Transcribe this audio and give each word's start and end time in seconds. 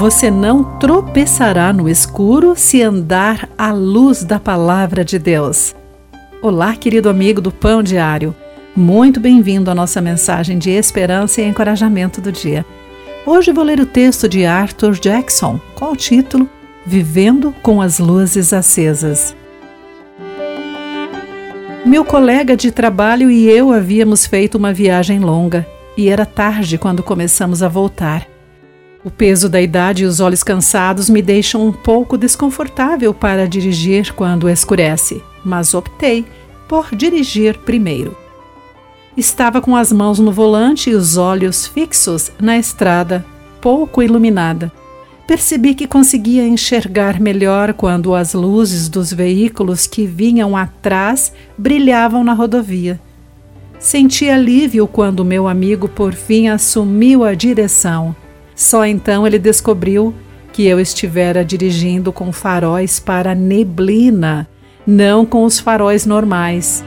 Você 0.00 0.30
não 0.30 0.64
tropeçará 0.78 1.74
no 1.74 1.86
escuro 1.86 2.54
se 2.56 2.80
andar 2.80 3.46
à 3.58 3.70
luz 3.70 4.24
da 4.24 4.40
palavra 4.40 5.04
de 5.04 5.18
Deus. 5.18 5.74
Olá, 6.40 6.74
querido 6.74 7.10
amigo 7.10 7.38
do 7.38 7.52
Pão 7.52 7.82
Diário. 7.82 8.34
Muito 8.74 9.20
bem-vindo 9.20 9.70
à 9.70 9.74
nossa 9.74 10.00
mensagem 10.00 10.56
de 10.56 10.70
esperança 10.70 11.42
e 11.42 11.44
encorajamento 11.44 12.18
do 12.18 12.32
dia. 12.32 12.64
Hoje 13.26 13.52
vou 13.52 13.62
ler 13.62 13.78
o 13.78 13.84
texto 13.84 14.26
de 14.26 14.46
Arthur 14.46 14.92
Jackson 14.92 15.60
com 15.74 15.92
o 15.92 15.96
título 15.96 16.48
Vivendo 16.86 17.54
com 17.62 17.82
as 17.82 17.98
Luzes 17.98 18.54
Acesas. 18.54 19.36
Meu 21.84 22.06
colega 22.06 22.56
de 22.56 22.70
trabalho 22.70 23.30
e 23.30 23.50
eu 23.50 23.70
havíamos 23.70 24.24
feito 24.24 24.56
uma 24.56 24.72
viagem 24.72 25.18
longa 25.18 25.66
e 25.94 26.08
era 26.08 26.24
tarde 26.24 26.78
quando 26.78 27.02
começamos 27.02 27.62
a 27.62 27.68
voltar. 27.68 28.39
O 29.02 29.10
peso 29.10 29.48
da 29.48 29.60
idade 29.62 30.02
e 30.02 30.06
os 30.06 30.20
olhos 30.20 30.42
cansados 30.42 31.08
me 31.08 31.22
deixam 31.22 31.66
um 31.66 31.72
pouco 31.72 32.18
desconfortável 32.18 33.14
para 33.14 33.48
dirigir 33.48 34.12
quando 34.12 34.48
escurece, 34.48 35.22
mas 35.42 35.72
optei 35.72 36.26
por 36.68 36.94
dirigir 36.94 37.56
primeiro. 37.58 38.14
Estava 39.16 39.62
com 39.62 39.74
as 39.74 39.90
mãos 39.90 40.18
no 40.18 40.30
volante 40.30 40.90
e 40.90 40.94
os 40.94 41.16
olhos 41.16 41.66
fixos 41.66 42.30
na 42.38 42.58
estrada, 42.58 43.24
pouco 43.58 44.02
iluminada. 44.02 44.70
Percebi 45.26 45.74
que 45.74 45.86
conseguia 45.86 46.46
enxergar 46.46 47.18
melhor 47.18 47.72
quando 47.72 48.14
as 48.14 48.34
luzes 48.34 48.86
dos 48.88 49.12
veículos 49.12 49.86
que 49.86 50.04
vinham 50.04 50.54
atrás 50.54 51.32
brilhavam 51.56 52.22
na 52.22 52.34
rodovia. 52.34 53.00
Senti 53.78 54.28
alívio 54.28 54.86
quando 54.86 55.24
meu 55.24 55.48
amigo 55.48 55.88
por 55.88 56.12
fim 56.12 56.48
assumiu 56.48 57.24
a 57.24 57.32
direção 57.32 58.14
só 58.60 58.84
então 58.84 59.26
ele 59.26 59.38
descobriu 59.38 60.14
que 60.52 60.66
eu 60.66 60.78
estivera 60.78 61.42
dirigindo 61.42 62.12
com 62.12 62.30
faróis 62.30 63.00
para 63.00 63.34
neblina, 63.34 64.46
não 64.86 65.24
com 65.24 65.44
os 65.44 65.58
faróis 65.58 66.04
normais. 66.04 66.84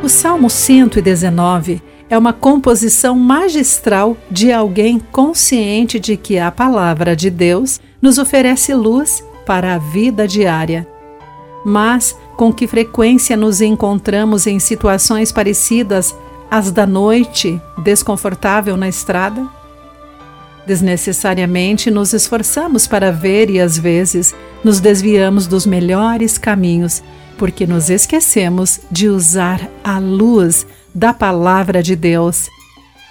O 0.00 0.08
Salmo 0.08 0.48
119 0.48 1.82
é 2.08 2.16
uma 2.16 2.32
composição 2.32 3.16
magistral 3.16 4.16
de 4.30 4.52
alguém 4.52 5.00
consciente 5.00 5.98
de 5.98 6.16
que 6.16 6.38
a 6.38 6.52
palavra 6.52 7.16
de 7.16 7.28
Deus 7.28 7.80
nos 8.00 8.18
oferece 8.18 8.72
luz 8.72 9.24
para 9.44 9.74
a 9.74 9.78
vida 9.78 10.28
diária. 10.28 10.86
Mas 11.66 12.16
com 12.36 12.52
que 12.52 12.68
frequência 12.68 13.36
nos 13.36 13.60
encontramos 13.60 14.46
em 14.46 14.60
situações 14.60 15.32
parecidas 15.32 16.14
às 16.48 16.70
da 16.70 16.86
noite, 16.86 17.60
desconfortável 17.82 18.76
na 18.76 18.88
estrada? 18.88 19.60
Desnecessariamente 20.66 21.90
nos 21.90 22.12
esforçamos 22.12 22.86
para 22.86 23.10
ver 23.10 23.50
e 23.50 23.60
às 23.60 23.76
vezes 23.76 24.34
nos 24.62 24.78
desviamos 24.78 25.46
dos 25.46 25.66
melhores 25.66 26.38
caminhos, 26.38 27.02
porque 27.36 27.66
nos 27.66 27.90
esquecemos 27.90 28.80
de 28.90 29.08
usar 29.08 29.68
a 29.82 29.98
luz 29.98 30.66
da 30.94 31.12
palavra 31.12 31.82
de 31.82 31.96
Deus. 31.96 32.48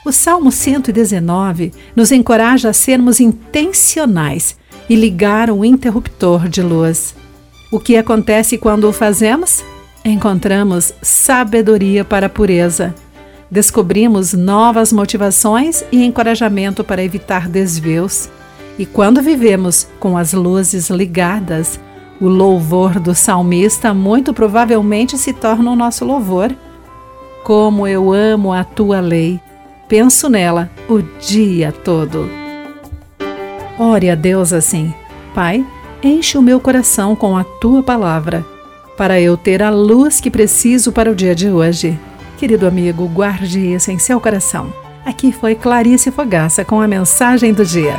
O 0.05 0.11
Salmo 0.11 0.51
119 0.51 1.73
nos 1.95 2.11
encoraja 2.11 2.69
a 2.69 2.73
sermos 2.73 3.19
intencionais 3.19 4.55
e 4.89 4.95
ligar 4.95 5.51
um 5.51 5.65
interruptor 5.65 6.47
de 6.47 6.61
luz. 6.61 7.13
O 7.71 7.79
que 7.79 7.97
acontece 7.97 8.57
quando 8.57 8.87
o 8.87 8.93
fazemos? 8.93 9.63
Encontramos 10.03 10.93
sabedoria 11.01 12.03
para 12.03 12.27
a 12.27 12.29
pureza 12.29 12.95
descobrimos 13.51 14.31
novas 14.33 14.93
motivações 14.93 15.83
e 15.91 16.01
encorajamento 16.05 16.85
para 16.85 17.03
evitar 17.03 17.49
desvios. 17.49 18.29
E 18.79 18.85
quando 18.85 19.21
vivemos 19.21 19.87
com 19.99 20.17
as 20.17 20.31
luzes 20.31 20.89
ligadas, 20.89 21.77
o 22.21 22.27
louvor 22.27 22.97
do 22.97 23.13
salmista 23.13 23.93
muito 23.93 24.33
provavelmente 24.33 25.17
se 25.17 25.33
torna 25.33 25.69
o 25.69 25.75
nosso 25.75 26.05
louvor. 26.05 26.55
Como 27.43 27.85
eu 27.85 28.13
amo 28.13 28.53
a 28.53 28.63
tua 28.63 29.01
lei, 29.01 29.39
penso 29.89 30.29
nela 30.29 30.69
o 30.87 31.01
dia 31.19 31.73
todo. 31.73 32.29
Ore 33.77 34.09
a 34.09 34.15
Deus 34.15 34.53
assim: 34.53 34.93
Pai, 35.35 35.65
enche 36.01 36.37
o 36.37 36.41
meu 36.41 36.59
coração 36.59 37.15
com 37.15 37.35
a 37.35 37.43
tua 37.43 37.83
palavra, 37.83 38.45
para 38.95 39.19
eu 39.19 39.35
ter 39.35 39.61
a 39.61 39.69
luz 39.69 40.21
que 40.21 40.31
preciso 40.31 40.91
para 40.91 41.11
o 41.11 41.15
dia 41.15 41.35
de 41.35 41.49
hoje. 41.49 41.99
Querido 42.41 42.65
amigo, 42.65 43.07
guarde 43.07 43.59
isso 43.71 43.91
em 43.91 43.99
seu 43.99 44.19
coração. 44.19 44.73
Aqui 45.05 45.31
foi 45.31 45.53
Clarice 45.53 46.09
Fogaça 46.09 46.65
com 46.65 46.81
a 46.81 46.87
mensagem 46.87 47.53
do 47.53 47.63
dia. 47.63 47.93